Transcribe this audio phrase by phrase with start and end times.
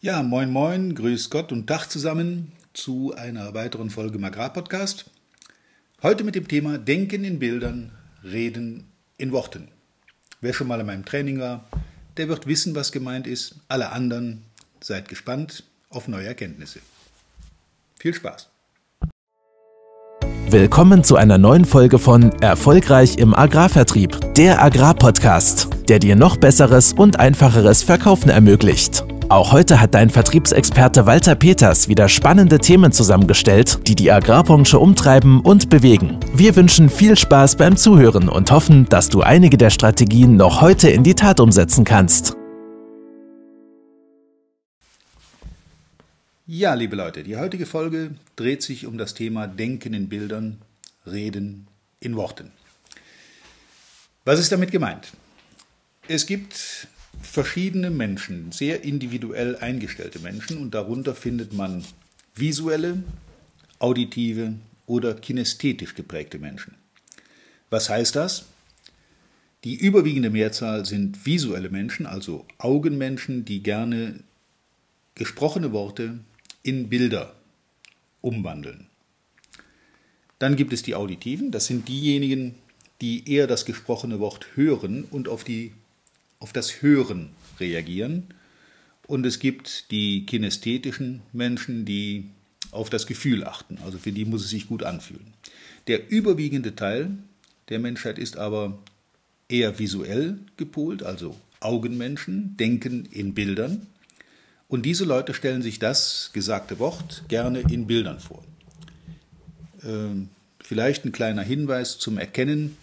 [0.00, 5.06] Ja, moin moin, grüß Gott und Tag zusammen zu einer weiteren Folge im Agrarpodcast.
[6.04, 7.90] Heute mit dem Thema Denken in Bildern,
[8.22, 8.84] Reden
[9.16, 9.66] in Worten.
[10.40, 11.64] Wer schon mal in meinem Training war,
[12.16, 13.56] der wird wissen, was gemeint ist.
[13.66, 14.44] Alle anderen
[14.80, 16.78] seid gespannt auf neue Erkenntnisse.
[17.98, 18.50] Viel Spaß!
[20.48, 26.92] Willkommen zu einer neuen Folge von Erfolgreich im Agrarvertrieb, der Agrarpodcast, der dir noch besseres
[26.92, 29.04] und einfacheres Verkaufen ermöglicht.
[29.30, 35.42] Auch heute hat dein Vertriebsexperte Walter Peters wieder spannende Themen zusammengestellt, die die Agrarbranche umtreiben
[35.42, 36.18] und bewegen.
[36.32, 40.88] Wir wünschen viel Spaß beim Zuhören und hoffen, dass du einige der Strategien noch heute
[40.88, 42.38] in die Tat umsetzen kannst.
[46.46, 50.62] Ja, liebe Leute, die heutige Folge dreht sich um das Thema Denken in Bildern,
[51.04, 51.66] Reden
[52.00, 52.50] in Worten.
[54.24, 55.12] Was ist damit gemeint?
[56.06, 56.88] Es gibt
[57.20, 61.84] verschiedene Menschen, sehr individuell eingestellte Menschen und darunter findet man
[62.34, 63.02] visuelle,
[63.78, 64.54] auditive
[64.86, 66.74] oder kinästhetisch geprägte Menschen.
[67.70, 68.46] Was heißt das?
[69.64, 74.20] Die überwiegende Mehrzahl sind visuelle Menschen, also Augenmenschen, die gerne
[75.14, 76.20] gesprochene Worte
[76.62, 77.34] in Bilder
[78.20, 78.86] umwandeln.
[80.38, 82.54] Dann gibt es die Auditiven, das sind diejenigen,
[83.00, 85.72] die eher das gesprochene Wort hören und auf die
[86.40, 88.34] auf das Hören reagieren.
[89.06, 92.28] Und es gibt die kinästhetischen Menschen, die
[92.70, 93.78] auf das Gefühl achten.
[93.84, 95.32] Also für die muss es sich gut anfühlen.
[95.86, 97.10] Der überwiegende Teil
[97.70, 98.78] der Menschheit ist aber
[99.48, 103.86] eher visuell gepolt, also Augenmenschen, denken in Bildern.
[104.68, 108.44] Und diese Leute stellen sich das gesagte Wort gerne in Bildern vor.
[109.82, 110.28] Ähm,
[110.60, 112.76] vielleicht ein kleiner Hinweis zum Erkennen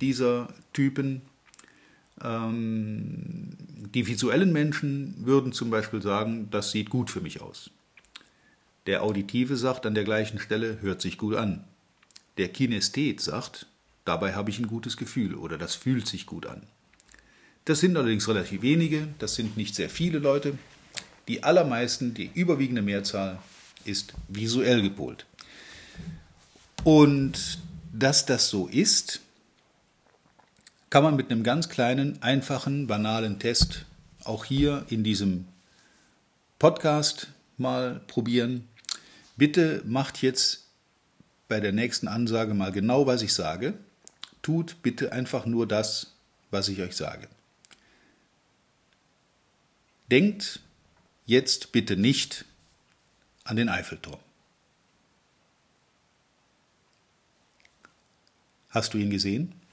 [0.00, 1.22] dieser Typen.
[2.22, 3.50] Ähm,
[3.94, 7.70] die visuellen Menschen würden zum Beispiel sagen, das sieht gut für mich aus.
[8.86, 11.64] Der Auditive sagt an der gleichen Stelle, hört sich gut an.
[12.36, 13.66] Der Kinesthet sagt,
[14.04, 16.62] dabei habe ich ein gutes Gefühl oder das fühlt sich gut an.
[17.64, 20.58] Das sind allerdings relativ wenige, das sind nicht sehr viele Leute.
[21.28, 23.38] Die allermeisten, die überwiegende Mehrzahl
[23.86, 25.24] ist visuell gepolt.
[26.82, 27.58] Und
[27.92, 29.20] dass das so ist,
[30.94, 33.84] kann man mit einem ganz kleinen, einfachen, banalen Test
[34.22, 35.48] auch hier in diesem
[36.60, 38.68] Podcast mal probieren.
[39.36, 40.68] Bitte macht jetzt
[41.48, 43.74] bei der nächsten Ansage mal genau, was ich sage.
[44.40, 46.14] Tut bitte einfach nur das,
[46.52, 47.26] was ich euch sage.
[50.12, 50.60] Denkt
[51.26, 52.44] jetzt bitte nicht
[53.42, 54.20] an den Eiffelturm.
[58.70, 59.63] Hast du ihn gesehen?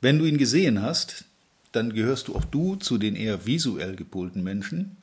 [0.00, 1.24] Wenn du ihn gesehen hast,
[1.72, 4.96] dann gehörst du auch du zu den eher visuell gepolten Menschen,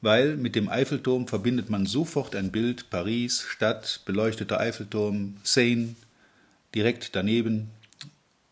[0.00, 5.94] weil mit dem Eiffelturm verbindet man sofort ein Bild Paris, Stadt, beleuchteter Eiffelturm, Seine,
[6.74, 7.70] direkt daneben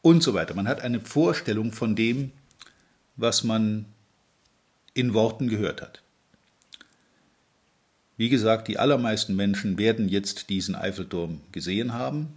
[0.03, 0.55] und so weiter.
[0.55, 2.31] Man hat eine Vorstellung von dem,
[3.17, 3.85] was man
[4.95, 6.01] in Worten gehört hat.
[8.17, 12.29] Wie gesagt, die allermeisten Menschen werden jetzt diesen Eiffelturm gesehen haben.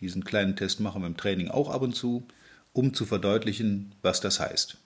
[0.00, 2.24] Diesen kleinen Test machen wir im Training auch ab und zu
[2.74, 4.76] um zu verdeutlichen, was das heißt.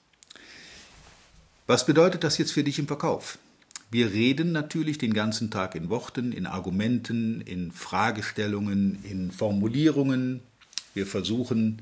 [1.67, 3.39] Was bedeutet das jetzt für dich im Verkauf?
[3.91, 10.41] Wir reden natürlich den ganzen Tag in Worten, in Argumenten, in Fragestellungen, in Formulierungen.
[10.95, 11.81] Wir versuchen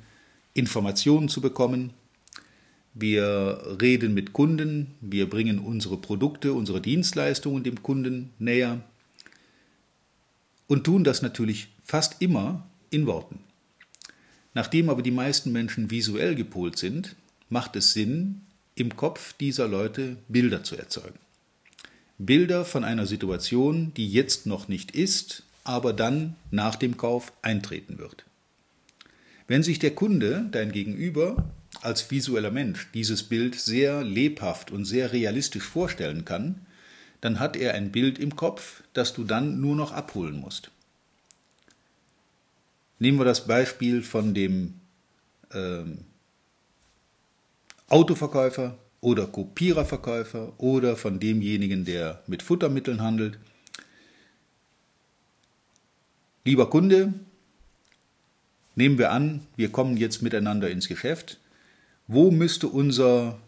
[0.55, 1.91] Informationen zu bekommen.
[2.95, 4.95] Wir reden mit Kunden.
[5.01, 8.81] Wir bringen unsere Produkte, unsere Dienstleistungen dem Kunden näher.
[10.69, 13.46] Und tun das natürlich fast immer in Worten.
[14.57, 17.15] Nachdem aber die meisten Menschen visuell gepolt sind,
[17.51, 18.41] macht es Sinn,
[18.75, 21.19] im Kopf dieser Leute Bilder zu erzeugen.
[22.17, 27.99] Bilder von einer Situation, die jetzt noch nicht ist, aber dann nach dem Kauf eintreten
[27.99, 28.25] wird.
[29.47, 31.53] Wenn sich der Kunde, dein Gegenüber,
[31.83, 36.63] als visueller Mensch dieses Bild sehr lebhaft und sehr realistisch vorstellen kann,
[37.21, 40.71] dann hat er ein Bild im Kopf, das du dann nur noch abholen musst.
[42.99, 44.81] Nehmen wir das Beispiel von dem
[45.53, 45.99] ähm,
[47.89, 53.39] Autoverkäufer oder Kopiererverkäufer oder von demjenigen, der mit Futtermitteln handelt.
[56.45, 57.13] Lieber Kunde,
[58.75, 61.39] nehmen wir an, wir kommen jetzt miteinander ins Geschäft.
[62.09, 63.39] Wo müsste unser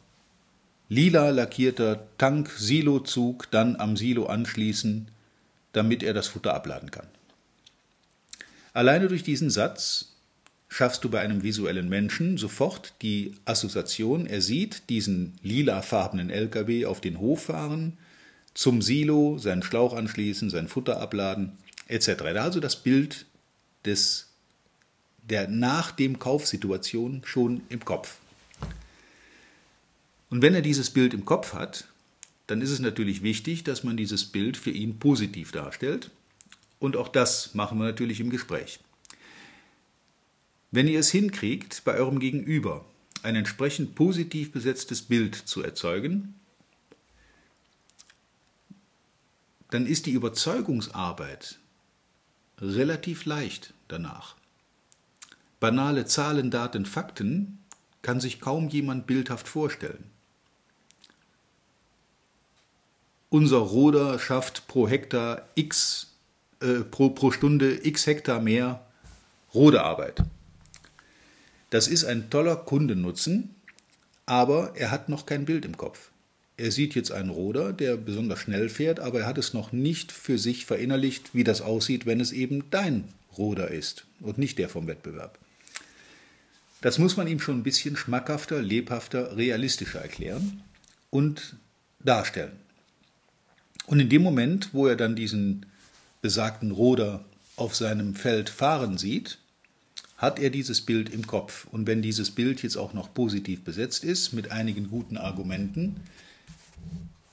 [0.89, 5.09] lila lackierter Tank-Silo-Zug dann am Silo anschließen,
[5.73, 7.07] damit er das Futter abladen kann?
[8.73, 10.13] Alleine durch diesen Satz
[10.69, 17.01] schaffst du bei einem visuellen Menschen sofort die Assoziation, er sieht diesen lilafarbenen LKW auf
[17.01, 17.97] den Hof fahren,
[18.55, 21.53] zum Silo seinen Schlauch anschließen, sein Futter abladen,
[21.87, 22.23] etc.
[22.37, 23.27] Also das Bild
[23.85, 24.29] des,
[25.23, 28.19] der nach dem Kaufsituation schon im Kopf.
[30.31, 31.89] Und wenn er dieses Bild im Kopf hat,
[32.47, 36.11] dann ist es natürlich wichtig, dass man dieses Bild für ihn positiv darstellt.
[36.79, 38.81] Und auch das machen wir natürlich im Gespräch.
[40.71, 42.85] Wenn ihr es hinkriegt, bei eurem Gegenüber
[43.23, 46.35] ein entsprechend positiv besetztes Bild zu erzeugen,
[49.71, 51.59] dann ist die Überzeugungsarbeit
[52.61, 54.37] relativ leicht danach.
[55.61, 57.59] Banale Zahlen, Daten, Fakten
[58.03, 60.11] kann sich kaum jemand bildhaft vorstellen.
[63.31, 66.15] Unser Roder schafft pro Hektar x,
[66.61, 68.87] äh, pro, pro Stunde x Hektar mehr
[69.55, 70.23] Rodearbeit.
[71.71, 73.55] Das ist ein toller Kundennutzen,
[74.27, 76.11] aber er hat noch kein Bild im Kopf.
[76.57, 80.11] Er sieht jetzt einen Roder, der besonders schnell fährt, aber er hat es noch nicht
[80.11, 83.05] für sich verinnerlicht, wie das aussieht, wenn es eben dein
[83.37, 85.39] Roder ist und nicht der vom Wettbewerb.
[86.81, 90.63] Das muss man ihm schon ein bisschen schmackhafter, lebhafter, realistischer erklären
[91.11, 91.57] und
[92.01, 92.53] darstellen.
[93.87, 95.67] Und in dem Moment, wo er dann diesen
[96.21, 97.25] besagten Roder
[97.57, 99.39] auf seinem Feld fahren sieht,
[100.17, 101.67] hat er dieses Bild im Kopf.
[101.71, 105.97] Und wenn dieses Bild jetzt auch noch positiv besetzt ist, mit einigen guten Argumenten,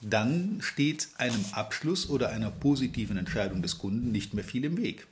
[0.01, 5.07] dann steht einem Abschluss oder einer positiven Entscheidung des Kunden nicht mehr viel im Weg.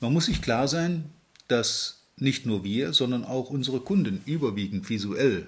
[0.00, 1.04] Man muss sich klar sein,
[1.46, 5.46] dass nicht nur wir, sondern auch unsere Kunden überwiegend visuell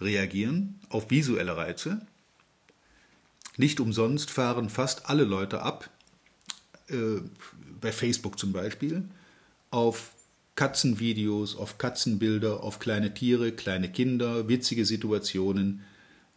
[0.00, 2.00] reagieren auf visuelle Reize.
[3.56, 5.90] Nicht umsonst fahren fast alle Leute ab,
[6.88, 7.20] äh,
[7.80, 9.04] bei Facebook zum Beispiel,
[9.70, 10.12] auf
[10.54, 15.82] Katzenvideos, auf Katzenbilder, auf kleine Tiere, kleine Kinder, witzige Situationen.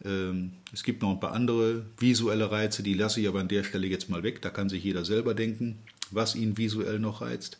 [0.04, 3.64] Ähm, es gibt noch ein paar andere visuelle Reize, die lasse ich aber an der
[3.64, 4.42] Stelle jetzt mal weg.
[4.42, 5.78] Da kann sich jeder selber denken,
[6.10, 7.58] was ihn visuell noch reizt.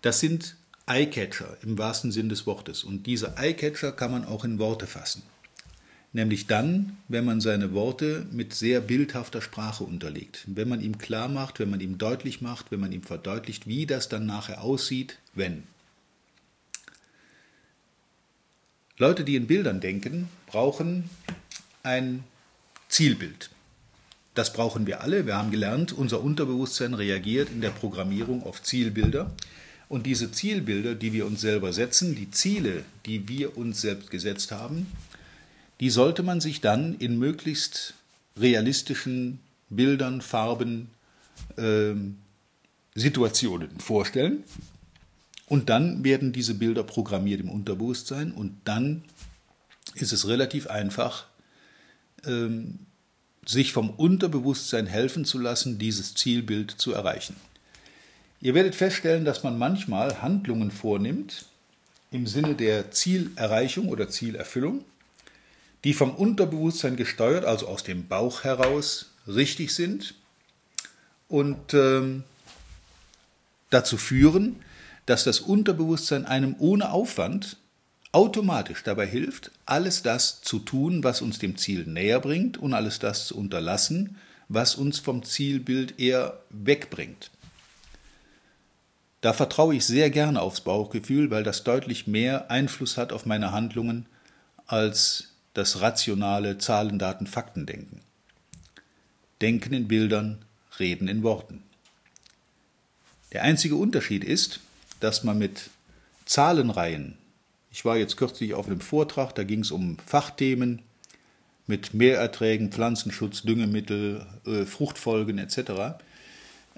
[0.00, 2.84] Das sind Eyecatcher im wahrsten Sinn des Wortes.
[2.84, 5.22] Und diese Eyecatcher kann man auch in Worte fassen.
[6.14, 10.44] Nämlich dann, wenn man seine Worte mit sehr bildhafter Sprache unterlegt.
[10.46, 13.86] Wenn man ihm klar macht, wenn man ihm deutlich macht, wenn man ihm verdeutlicht, wie
[13.86, 15.62] das dann nachher aussieht, wenn.
[18.98, 21.08] Leute, die in Bildern denken, brauchen
[21.82, 22.24] ein
[22.88, 23.50] Zielbild.
[24.34, 25.26] Das brauchen wir alle.
[25.26, 29.30] Wir haben gelernt, unser Unterbewusstsein reagiert in der Programmierung auf Zielbilder.
[29.88, 34.52] Und diese Zielbilder, die wir uns selber setzen, die Ziele, die wir uns selbst gesetzt
[34.52, 34.86] haben,
[35.82, 37.94] die sollte man sich dann in möglichst
[38.36, 40.90] realistischen Bildern, Farben,
[41.56, 41.94] äh,
[42.94, 44.44] Situationen vorstellen.
[45.46, 49.02] Und dann werden diese Bilder programmiert im Unterbewusstsein und dann
[49.96, 51.26] ist es relativ einfach,
[52.26, 52.78] ähm,
[53.44, 57.34] sich vom Unterbewusstsein helfen zu lassen, dieses Zielbild zu erreichen.
[58.40, 61.46] Ihr werdet feststellen, dass man manchmal Handlungen vornimmt
[62.12, 64.84] im Sinne der Zielerreichung oder Zielerfüllung
[65.84, 70.14] die vom Unterbewusstsein gesteuert, also aus dem Bauch heraus, richtig sind
[71.28, 72.24] und ähm,
[73.70, 74.56] dazu führen,
[75.06, 77.56] dass das Unterbewusstsein einem ohne Aufwand
[78.12, 82.98] automatisch dabei hilft, alles das zu tun, was uns dem Ziel näher bringt und alles
[82.98, 84.18] das zu unterlassen,
[84.48, 87.30] was uns vom Zielbild eher wegbringt.
[89.22, 93.52] Da vertraue ich sehr gerne aufs Bauchgefühl, weil das deutlich mehr Einfluss hat auf meine
[93.52, 94.06] Handlungen
[94.66, 98.00] als das rationale Zahlen, Daten, Fakten denken.
[99.40, 100.44] Denken in Bildern,
[100.78, 101.62] Reden in Worten.
[103.32, 104.60] Der einzige Unterschied ist,
[105.00, 105.70] dass man mit
[106.26, 107.16] Zahlenreihen,
[107.70, 110.82] ich war jetzt kürzlich auf einem Vortrag, da ging es um Fachthemen
[111.66, 115.96] mit Mehrerträgen, Pflanzenschutz, Düngemittel, äh, Fruchtfolgen etc.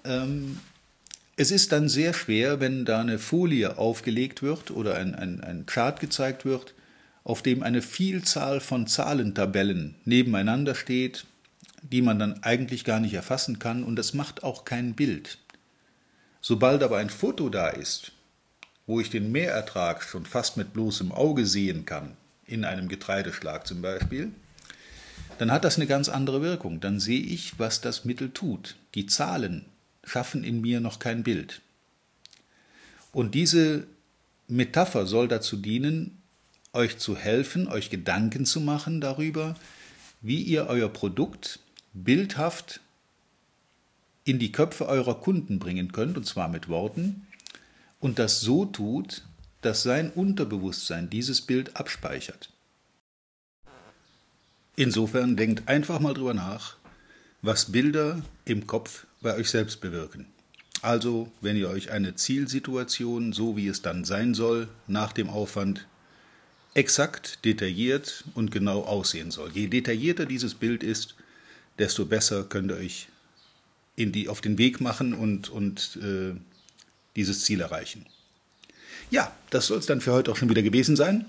[0.04, 0.60] Ähm,
[1.36, 5.66] es ist dann sehr schwer, wenn da eine Folie aufgelegt wird oder ein, ein, ein
[5.66, 6.74] Chart gezeigt wird,
[7.24, 11.24] auf dem eine Vielzahl von Zahlentabellen nebeneinander steht,
[11.82, 15.38] die man dann eigentlich gar nicht erfassen kann und das macht auch kein Bild.
[16.40, 18.12] Sobald aber ein Foto da ist,
[18.86, 22.16] wo ich den Mehrertrag schon fast mit bloßem Auge sehen kann,
[22.46, 24.30] in einem Getreideschlag zum Beispiel,
[25.38, 26.80] dann hat das eine ganz andere Wirkung.
[26.80, 28.76] Dann sehe ich, was das Mittel tut.
[28.94, 29.64] Die Zahlen
[30.04, 31.60] schaffen in mir noch kein Bild.
[33.12, 33.86] Und diese
[34.48, 36.18] Metapher soll dazu dienen,
[36.74, 39.56] euch zu helfen, euch Gedanken zu machen darüber,
[40.20, 41.60] wie ihr euer Produkt
[41.92, 42.80] bildhaft
[44.24, 47.26] in die Köpfe eurer Kunden bringen könnt, und zwar mit Worten,
[48.00, 49.22] und das so tut,
[49.60, 52.50] dass sein Unterbewusstsein dieses Bild abspeichert.
[54.76, 56.76] Insofern denkt einfach mal drüber nach,
[57.42, 60.26] was Bilder im Kopf bei euch selbst bewirken.
[60.82, 65.86] Also, wenn ihr euch eine Zielsituation, so wie es dann sein soll, nach dem Aufwand
[66.74, 69.50] exakt, detailliert und genau aussehen soll.
[69.52, 71.14] Je detaillierter dieses Bild ist,
[71.78, 73.08] desto besser könnt ihr euch
[73.96, 76.34] in die, auf den Weg machen und, und äh,
[77.16, 78.06] dieses Ziel erreichen.
[79.10, 81.26] Ja, das soll es dann für heute auch schon wieder gewesen sein.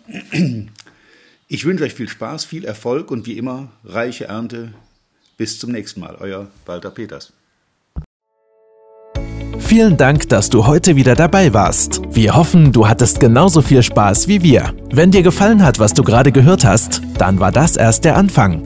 [1.47, 4.73] Ich wünsche euch viel Spaß, viel Erfolg und wie immer reiche Ernte.
[5.37, 7.33] Bis zum nächsten Mal, euer Walter Peters.
[9.59, 12.01] Vielen Dank, dass du heute wieder dabei warst.
[12.11, 14.73] Wir hoffen, du hattest genauso viel Spaß wie wir.
[14.91, 18.61] Wenn dir gefallen hat, was du gerade gehört hast, dann war das erst der Anfang.